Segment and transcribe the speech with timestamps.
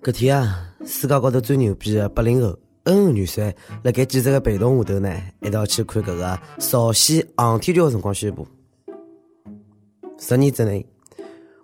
[0.00, 3.52] 搿天啊，世界高头最牛逼的八零后恩恩女婿，
[3.82, 8.46] 辣盖记者的陪同下头呢，一道去看搿个朝鲜航天局的辰光宣布，
[10.18, 10.86] 十年之内，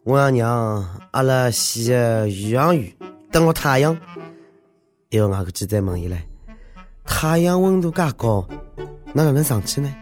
[0.02, 2.92] 我要让阿拉县的宇航员
[3.30, 3.96] 登陆太阳。
[5.10, 6.18] 一个外国记者问伊唻
[7.06, 8.46] ：“太阳温度介高，
[9.14, 9.94] 哪能上去呢？”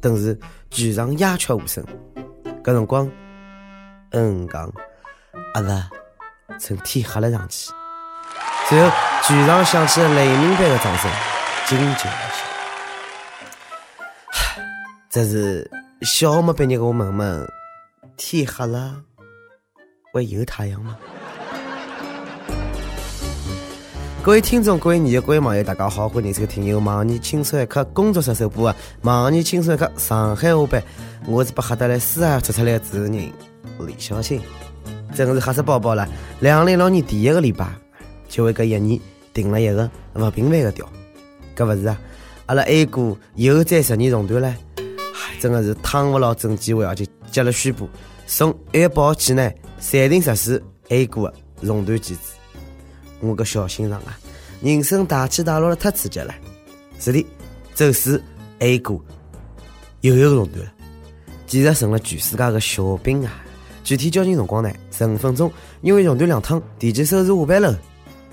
[0.00, 0.38] 顿时
[0.68, 1.82] 全场鸦雀无声。
[2.62, 3.10] 搿辰光，
[4.10, 4.70] 恩讲
[5.54, 5.88] ：“阿拉。”
[6.58, 7.70] 趁天黑了上去，
[8.68, 8.90] 随后
[9.22, 11.10] 全场响起了雷鸣般的掌声，
[11.66, 12.40] 惊叫而响。
[15.08, 15.70] 这是
[16.02, 17.48] 小学没毕业的我问问：
[18.16, 18.96] 天黑了
[20.12, 20.96] 会有太阳吗？
[24.22, 30.82] 各位听众、各位女友、各位网友，大家好，欢迎收听由网易轻松一刻工作室首播的网易轻松一刻上海话版。
[31.26, 34.42] 我是把哈达来四海出出来的主持人李小青。
[35.14, 36.08] 真的是吓死宝宝了！
[36.40, 37.68] 两零六年第一个礼拜，
[38.28, 38.98] 就为搿一年
[39.34, 40.88] 定了一个勿平凡的调。
[41.56, 42.00] 搿勿是啊，
[42.46, 44.54] 阿拉 A 股又再十年熔断了，
[45.40, 46.94] 真的是趟勿牢证机会啊！
[46.94, 47.88] 就接了宣布，
[48.26, 52.20] 从一月八号起呢，暂停实施 A 股的熔断机制。
[53.20, 54.18] 我个小心脏啊，
[54.62, 56.34] 人生大起大落了，太刺激了！
[56.98, 57.26] 是的，
[57.74, 58.22] 走势
[58.60, 59.02] A 股
[60.00, 60.72] 又一个熔断了，
[61.46, 63.44] 简直成了全世界的笑柄啊！
[63.82, 64.70] 具体交警辰光呢？
[65.06, 65.50] 十五分钟，
[65.80, 67.78] 因为熔断两趟，提前收拾下班了，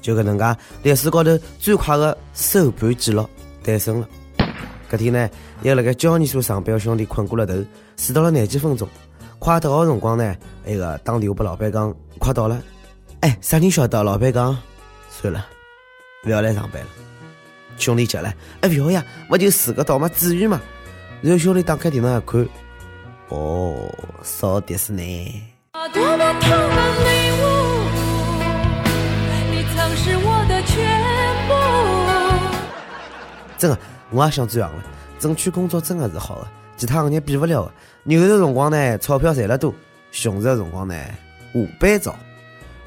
[0.01, 3.27] 就搿能介，历史高头最快的收盘记录
[3.63, 4.07] 诞生了。
[4.91, 5.29] 搿天呢，
[5.61, 7.53] 一个辣盖交易所上班的兄弟困过了头，
[7.95, 8.87] 迟到了廿几分钟。
[9.39, 12.61] 快到的辰光呢，那个打电话拨老板讲快到了。
[13.21, 14.03] 哎，啥人晓得？
[14.03, 14.57] 老板讲
[15.09, 15.45] 算了，
[16.23, 16.87] 不要来上班了。
[17.77, 20.61] 兄弟急了，哎，不要呀，勿就迟个到嘛，至于嘛？
[21.21, 22.47] 然后兄弟打开电脑一看。
[23.29, 23.75] 哦，
[25.93, 27.07] 少的是呢。
[33.57, 33.79] 真的，
[34.11, 34.83] 我也想这样了。
[35.17, 37.71] 争取工作真的是好的，其他行业比不了的。
[38.03, 39.73] 牛市辰光呢，钞票赚得多；
[40.11, 40.93] 熊市的辰光呢，
[41.53, 42.15] 下班早。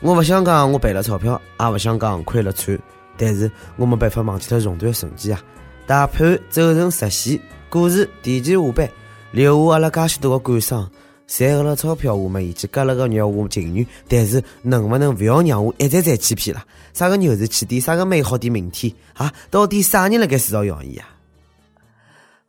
[0.00, 2.78] 我不想讲我赔了钞票，也不想讲亏了惨，
[3.16, 5.42] 但是我没办法忘记他熔断的瞬间啊！
[5.86, 8.88] 大盘走成直线，股市提前下班。
[9.32, 10.90] 留下阿拉介许多的感伤，
[11.30, 13.86] 赚了钞票，我们已经割了个肉，我情愿。
[14.08, 16.66] 但是能不能不要让我一再再欺骗了？
[16.92, 17.80] 啥个牛市起点？
[17.80, 18.92] 啥个美好的明天？
[19.14, 21.08] 啊，到底啥人辣盖制造谣言啊？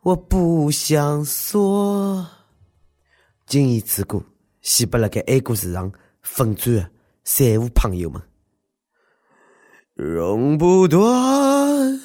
[0.02, 2.26] 我不想说，
[3.46, 4.20] 今夜之歌
[4.62, 6.90] 献给辣盖 A 股市场奋战的
[7.22, 8.20] 散户朋友们，
[9.94, 12.00] 熔不断，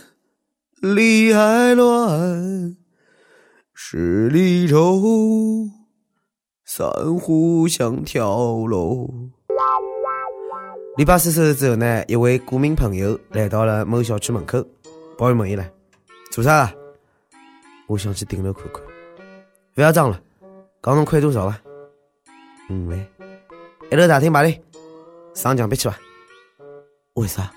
[0.79, 2.77] 理还乱。
[3.73, 5.01] 十里舟，
[6.67, 6.85] 珊
[7.17, 8.27] 瑚像跳
[8.67, 9.09] 楼。
[10.97, 14.61] 礼拜四收市之后呢，一位股民朋友来到了某小区门口，
[15.17, 15.65] 保安问伊了
[16.29, 16.69] ：“做啥？”
[17.87, 18.83] 我想去顶楼看看。
[19.73, 20.21] 不要装了，
[20.81, 21.57] 刚侬亏多少啊？
[22.69, 23.07] 五万。
[23.89, 24.61] 一楼大厅排队，
[25.33, 25.97] 上墙壁去吧。
[27.13, 27.49] 为啥？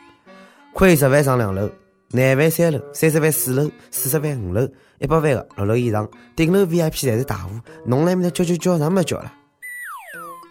[0.72, 1.68] 亏十万上两楼。
[2.12, 7.50] 廿万三楼，三十万四楼，四十万五楼，一百万的六楼以上，顶楼 VIP 侪是大户，
[7.86, 9.32] 侬来面搭叫叫叫啥么叫了？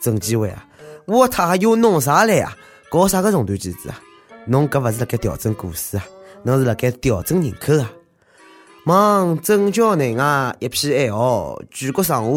[0.02, 0.66] 证监会啊，
[1.06, 2.56] 我他又弄啥来啊？
[2.90, 4.00] 搞啥个熔断机制啊？
[4.46, 6.06] 侬搿勿是辣盖调整股市啊？
[6.44, 7.92] 侬是辣盖调整人口啊？
[8.86, 12.32] 望证交内外一片哀嚎，全国上下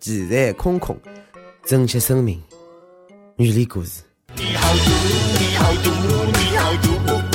[0.00, 0.96] 奇财空空，
[1.66, 2.42] 珍惜生命，
[3.36, 4.00] 远离股市。
[4.34, 4.90] 你好毒，
[5.38, 5.90] 你好毒，
[6.32, 7.31] 你好毒。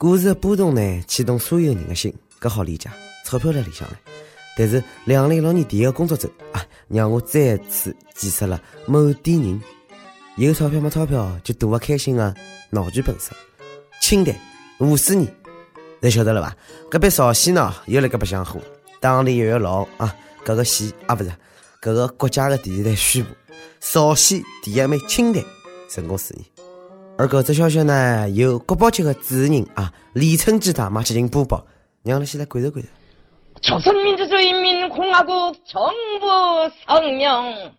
[0.00, 2.88] 股市的波动呢，牵动所有人的心，搿好理解。
[3.22, 3.96] 钞票在里向呢，
[4.56, 9.60] 但是两零一六年第一个工作周啊，让我再次见识了某点人
[10.36, 12.34] 有钞票没钞票就赌勿开心的
[12.70, 13.36] 闹剧本色。
[14.00, 14.34] 清代
[14.78, 15.30] 五四年，
[16.00, 16.56] 侬晓得了吧？
[16.90, 18.58] 搿边朝鲜呢又辣盖白相火，
[19.00, 21.30] 当地一月六啊，搿个县啊不是
[21.82, 23.28] 搿个国家的电视台宣布，
[23.80, 25.44] 朝鲜第一枚氢弹
[25.90, 26.44] 成功试验。
[27.19, 31.65] 而搿只消息呢，由国宝级的主持人啊李春基大妈进行播报，
[32.03, 32.89] 让阿拉先来感受感受。
[33.61, 37.71] 朝鲜民主主义人民共和国정부声明：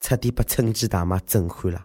[0.01, 1.85] 彻底把春季大妈震撼了，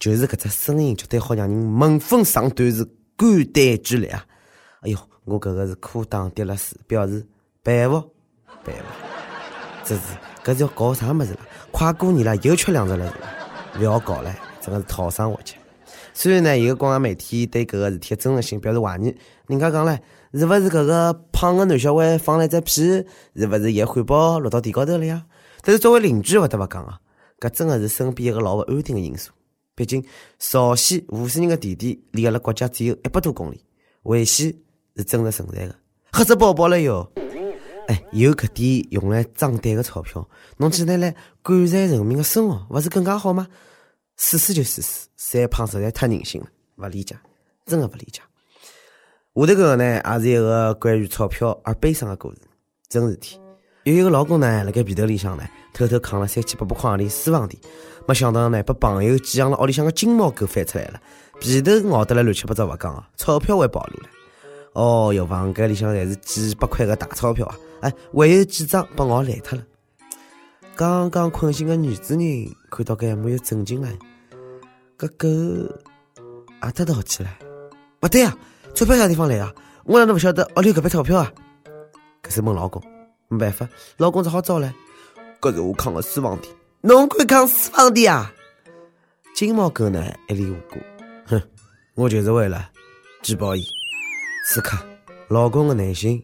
[0.00, 2.84] 就是搿只声音，绝对好让人闻风丧胆，是
[3.16, 4.26] 肝胆俱裂啊！
[4.82, 7.24] 哎哟，我搿个是裤裆跌了水，表示
[7.62, 8.12] 背负
[8.64, 8.84] 背负。
[9.84, 11.39] 这是 搿是要搞啥么子了？
[11.71, 13.27] 快过年了，又吃两只了是吧？
[13.79, 15.57] 勿要搞了，真个是讨生活去。
[16.13, 19.15] 虽然呢，有个广告媒体对搿个事体的真实性表示怀疑，
[19.47, 19.97] 人家讲唻，
[20.33, 22.71] 是勿是搿个胖个男小孩放了一只屁，
[23.35, 25.25] 是勿是伊汉堡落到地高头了呀？
[25.61, 26.99] 但是作为邻居勿得勿讲啊，
[27.39, 29.31] 搿真个是身边一个老勿安定的因素。
[29.75, 30.03] 毕竟
[30.39, 33.63] 朝鲜无数人的弟弟离阿拉国家只有一百多公里，
[34.03, 34.53] 危险
[34.97, 35.75] 是真实存在的，
[36.11, 37.09] 吓死宝宝了哟！
[37.89, 40.23] 哎，有搿点用来装胆的钞票，
[40.57, 41.09] 侬起来来
[41.41, 43.47] 改善人民的生活，勿是更加好吗？
[44.15, 47.17] 试试就试试，三胖实在太任性了，勿理解，
[47.65, 48.21] 真的勿理解。
[48.21, 48.27] 下
[49.33, 52.37] 头搿个呢，也是一个关于钞票而悲伤的故事，
[52.87, 53.39] 真事体。
[53.85, 55.43] 有一个老公呢，辣盖被头里向呢，
[55.73, 57.55] 偷偷藏了三千八百块钿私房钿，
[58.07, 61.01] 没想到呢，被朋友寄养了屋里向个金毛狗翻出来了，
[61.41, 64.09] 被头咬得来乱七八糟勿讲啊，钞票还暴露了。
[64.73, 67.57] 哦哟，房间里向侪是几百块个大钞票啊！
[67.81, 69.65] 哎，还有几张被咬烂脱了。
[70.75, 73.89] 刚刚困醒的女主人看到搿一幕又震惊了，
[74.97, 75.75] 搿狗
[76.61, 77.29] 阿搭逃去了？
[78.01, 78.37] 勿对啊，
[78.73, 79.53] 钞票啥地方来啊？
[79.83, 81.33] 我哪能勿晓得屋里搿笔钞票啊？
[82.23, 82.81] 搿是问老公。
[83.27, 84.71] 没办法，老公只好找唻。
[85.39, 86.51] 搿是我扛的私房钱，
[86.81, 88.33] 侬敢扛私房钱啊？
[89.35, 90.79] 金毛狗呢一脸无辜，
[91.25, 91.41] 哼，
[91.95, 92.69] 我就是为了
[93.21, 93.63] 举报伊。
[94.47, 94.77] 此刻，
[95.27, 96.21] 老公的内心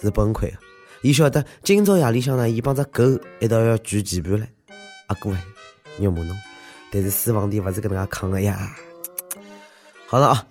[0.00, 0.58] 是崩溃的。
[1.02, 3.04] 伊晓得今朝夜里向呢，伊帮只狗
[3.40, 4.46] 一道要举棋盘了。
[5.06, 5.42] 阿哥哎，
[5.98, 6.36] 肉麻侬，
[6.90, 8.74] 但是私房钿勿是搿能介扛的呀。
[10.06, 10.46] 好了啊，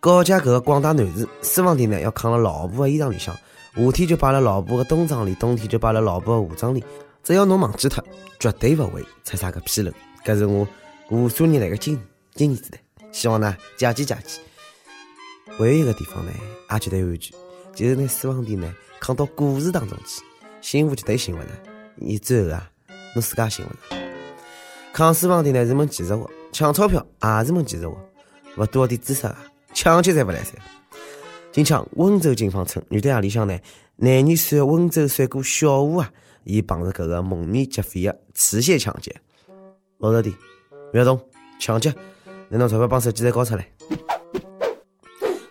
[0.00, 3.34] 告诫搿个广大男士，私房钿呢要扛辣老婆的衣裳里向。
[3.76, 6.84] 夏天就摆辣老婆的冬装里，冬天就摆辣老婆的夏装里。
[7.22, 8.04] 只要侬忘记脱，
[8.38, 9.92] 绝对勿会出啥个纰漏。
[10.24, 10.66] 搿是我
[11.08, 12.00] 无数年来的经
[12.34, 12.80] 经验之谈。
[13.12, 14.42] 希望呢，借鉴借鉴。
[15.56, 16.32] 还有一个地方呢，
[16.72, 17.36] 也绝对安全，
[17.74, 20.22] 就是拿私房钿呢扛到股市当中去，
[20.60, 21.48] 幸福绝对幸福的。
[21.96, 22.70] 你最后啊，
[23.14, 23.96] 侬自家幸福的。
[24.92, 29.36] 扛私房钿呢是门技术活，抢钞票也是门技术活，勿多点知识啊，
[29.72, 30.52] 抢劫才勿来塞。
[31.50, 33.58] 近腔温州警方称，女的夜里向呢，
[33.96, 36.12] 男女算温州帅哥小吴啊，
[36.44, 39.14] 伊碰着搿个蒙面劫匪的持械抢劫。
[39.98, 40.34] 老实点，
[40.90, 41.20] 不要动，
[41.58, 41.94] 抢劫，
[42.48, 43.68] 拿侬钞票帮手机侪交出来。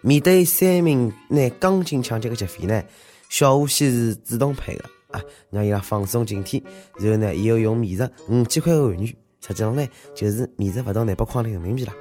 [0.04, 2.84] 面对三名拿钢筋抢劫的劫匪呢，
[3.30, 6.62] 小吴先是主动配合啊，让伊拉放松警惕，
[7.00, 9.08] 然后呢，伊又用面值五千块的韩元，
[9.40, 11.94] 实际上呢，就是面值勿到廿百块的人民币啦。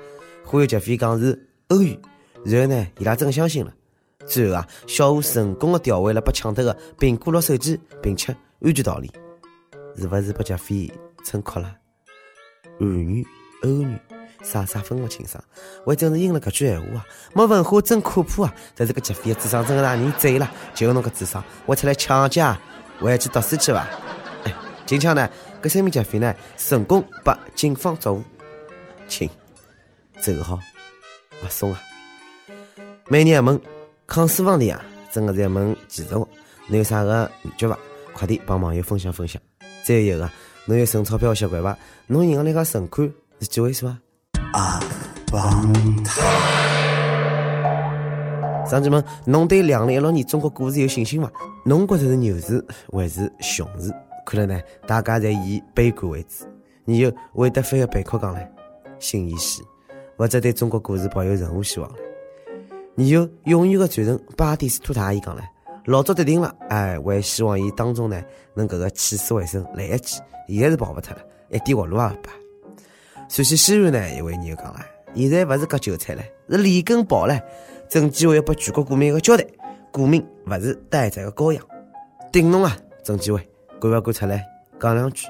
[0.45, 1.97] 忽悠劫匪讲是欧元，
[2.45, 3.73] 然后呢，伊拉真相信了。
[4.27, 9.09] 最后啊，小吴成功的调回了被抢脱的苹果六手机，并且安全逃离。
[9.97, 10.91] 是不是被劫匪
[11.25, 11.77] 撑哭了？
[12.81, 13.25] 韩元、
[13.63, 14.01] 欧元，
[14.43, 15.43] 啥啥分不清爽。
[15.85, 17.07] 还真是应了搿句闲话啊！
[17.35, 18.55] 没文化真可怕啊！
[18.75, 20.51] 在这个劫匪的智商真的让人醉了。
[20.75, 22.45] 就侬搿智商，我出来抢劫，
[23.01, 23.87] 回去读书去伐？
[24.45, 24.55] 哎，
[24.85, 25.29] 近腔呢，
[25.63, 28.23] 搿三名劫匪呢，成功被警方抓获。
[29.09, 29.29] 请，
[30.21, 30.59] 走好，
[31.43, 31.81] 勿松啊！
[33.09, 33.61] 每年一问。
[34.05, 36.29] 扛私房钿啊，真的是一门技术活。
[36.67, 37.79] 侬有啥个秘诀伐？
[38.13, 39.41] 快点帮网友分享分享。
[39.85, 40.31] 再有一个，
[40.67, 41.79] 侬有存钞票的习惯伐？
[42.09, 43.11] 侬银行里个存款
[43.41, 43.99] 是几位数啊？
[44.53, 44.81] 啊，
[45.31, 45.73] 帮
[46.03, 46.21] 他。
[48.67, 51.31] 乡亲们，侬对两零一六年中国股市有信心伐？
[51.65, 53.93] 侬觉着是牛市还是熊市？
[54.25, 56.47] 看来呢，大家侪以悲观为主。
[56.85, 58.47] 你有韦德飞的贝壳讲嘞，
[58.99, 59.63] 新意西，
[60.17, 61.97] 或者对中国股市抱有任何希望嘞？
[62.95, 65.43] 你有永远的传承，巴蒂斯图塔伊讲嘞，
[65.87, 68.23] 老早跌定了，哎，还希望伊当中呢
[68.55, 72.42] 能搿个起死回生来一记，现在是跑不脱了，一点活路也没。
[73.33, 74.81] 陕西西安呢一位网友讲了，
[75.15, 77.41] 现在勿是割韭菜了，是连根拔了，
[77.89, 79.47] 证监会要拨全国股民一个交代，
[79.91, 81.65] 股民勿是待宰的羔羊，
[82.31, 83.41] 顶侬啊，证监会，
[83.81, 84.45] 敢勿敢出来
[84.79, 85.29] 讲两句？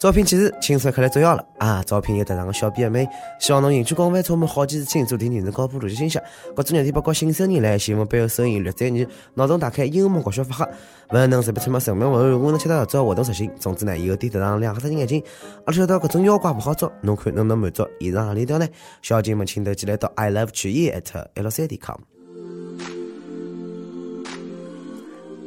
[0.00, 1.82] 招聘启事，青春快来重要了啊！
[1.84, 3.06] 招聘有特长的小编妹，
[3.38, 6.18] 希望侬兴趣广泛，充满好奇心，请做题认真高普逻辑信息。
[6.56, 10.66] 各种热点包括新生人来，新闻背后收音略专业，脑洞打开，幽默搞笑发黑，
[11.10, 13.50] 文能随便出门神妙文案，我能吃到合作活动实行。
[13.60, 15.22] 总之呢，有点特长两个只眼睛，
[15.66, 18.66] 而且晓得各种妖怪不好捉，侬看能不能满足以上何里条呢？
[19.02, 21.98] 小姐们请投寄来到 i love 曲艺 at l c d com。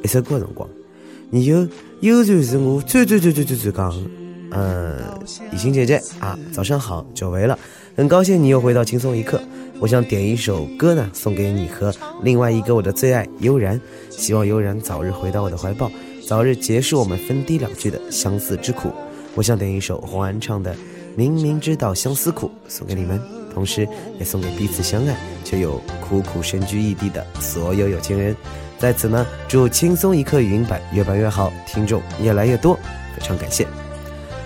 [0.03, 0.69] 一首歌辰光，
[1.31, 1.67] 你有
[2.01, 3.91] 悠然是我最最最最最最刚。
[4.53, 4.95] 嗯，
[5.51, 7.57] 雨欣姐姐啊，早上好，久违了，
[7.97, 9.41] 很高兴你又回到轻松一刻。
[9.79, 13.79] 我想点一首歌呢，送给你和另外一个我的最爱悠然，
[14.09, 15.91] 希望悠然早日回到我的怀抱，
[16.27, 18.91] 早日结束我们分低两句的相思之苦。
[19.35, 20.73] 我想点一首黄安唱的
[21.15, 23.19] 《明明知道相思苦》，送给你们。
[23.53, 23.87] 同时
[24.19, 28.35] 也送给彼此相爱却又苦苦身居异地的所有有情人。
[28.79, 32.75] 在此呢，祝轻松一刻语音版越办越好，听众越来越多，
[33.15, 33.67] 非常感谢。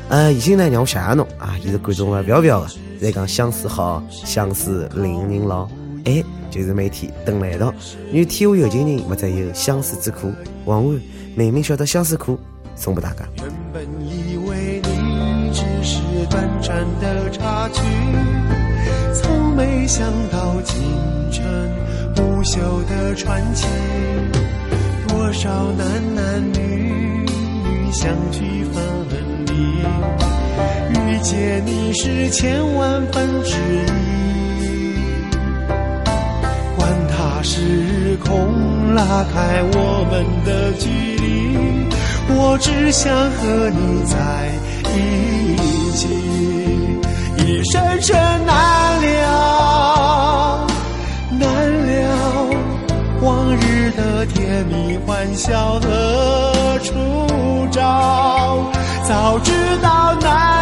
[0.10, 2.68] 呃，已经呢让我吓侬啊，一直感动了表表的，
[3.02, 5.68] 在讲相思好，相思令人老，
[6.06, 7.74] 爱就是每天等来到，
[8.14, 10.32] 愿天下有情人，莫再有相思之苦。
[10.64, 11.02] 晚安，
[11.36, 12.40] 明明晓得相思苦，
[12.74, 13.28] 送给大家。
[13.36, 16.00] 原本以为你只是
[16.30, 17.82] 短暂的插曲，
[19.14, 20.82] 从没想到竟
[21.32, 21.44] 成
[22.16, 23.68] 不朽的传奇。
[25.10, 29.37] 多少男男女女相聚分。
[29.60, 33.56] 遇见你是千万分之
[34.62, 34.66] 一，
[36.76, 41.26] 管他时空拉开我们的距离，
[42.30, 44.16] 我只想和你在
[44.94, 44.96] 一
[45.92, 46.08] 起，
[47.46, 50.68] 一生生难了，
[51.32, 51.42] 难
[51.88, 52.50] 了，
[53.22, 56.94] 往日的甜蜜欢笑何处
[57.72, 58.72] 找？
[59.08, 60.57] 早知道难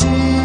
[0.00, 0.39] See.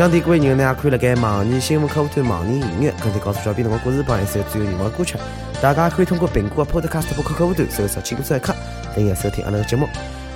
[0.00, 5.18] 想听各位朋友呢，可以了该网易新闻客户端网易音乐，跟帖告诉小编的我故事榜一首最有热门歌曲。
[5.60, 8.54] 大家可以通过苹果 Podcast 播客客户端搜索“轻松一刻”，
[8.96, 9.86] 订阅收听阿拉个节目。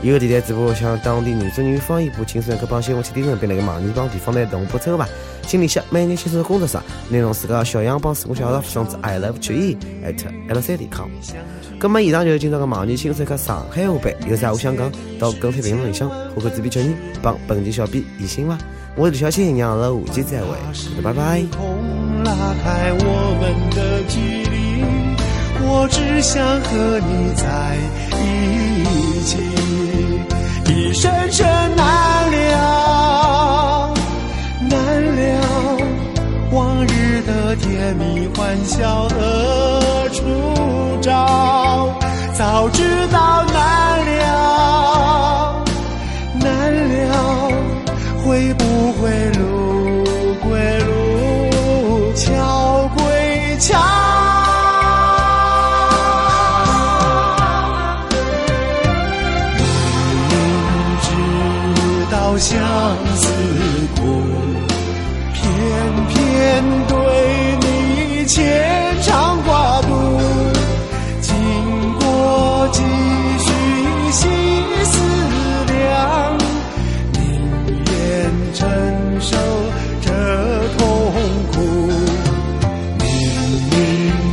[0.02, 5.08] 一个电台直播向当地原汁原味方言播轻松一刻帮新闻七点钟，并那个网易帮地方台同步抽吧。
[5.46, 6.76] 请联系每年轻松的工作室，
[7.08, 10.14] 内容是个小样帮自我小号发送至 i love 曲艺 at
[10.50, 11.08] lc.com。
[11.80, 18.58] 咁么以上就是今朝个网易轻松一刻上海话版，有啥话想讲，到跟帖评论里向，或者主编叫你帮本期小编移心吧。
[18.96, 20.56] 我是李小青，让阿拉下期再会，
[21.02, 21.42] 拜拜。
[22.24, 22.32] 拉
[22.62, 24.54] 开我们的距离，
[25.66, 27.76] 我只想和你在
[28.16, 29.36] 一起，
[30.72, 33.92] 一生生难了，
[34.70, 34.78] 难
[35.16, 35.20] 了，
[36.52, 40.22] 往日的甜蜜欢笑何处
[41.02, 41.90] 找？
[42.38, 44.13] 早知道难了，
[62.38, 62.60] 相
[63.16, 63.28] 思
[63.94, 64.00] 苦，
[65.32, 65.42] 偏
[66.08, 66.96] 偏对
[67.60, 69.88] 你牵肠挂肚。
[71.20, 71.32] 经
[72.00, 72.82] 过几
[73.38, 73.46] 许
[74.10, 74.28] 细
[74.84, 74.92] 思
[75.72, 76.36] 量，
[77.12, 77.20] 宁
[77.86, 77.94] 愿
[78.52, 78.68] 承
[79.20, 79.36] 受
[80.02, 80.10] 这
[80.76, 80.82] 痛
[81.52, 81.54] 苦。
[82.98, 83.06] 明
[83.70, 83.72] 明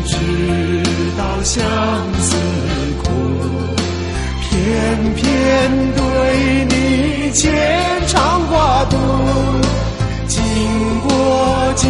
[0.05, 0.12] 知
[1.17, 1.63] 道相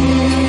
[0.00, 0.41] 过